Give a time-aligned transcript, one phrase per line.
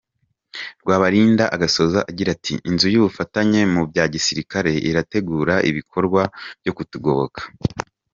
[0.81, 6.21] Rwabalinda agasoza agira ati: “Inziu y’ubufatanye mu bya gisirikare irategura ibikorwa
[6.61, 7.41] byo kutugoboka”.